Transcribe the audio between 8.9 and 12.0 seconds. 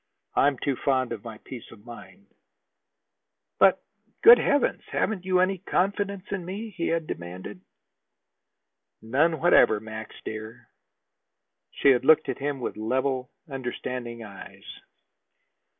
"None whatever, Max dear." She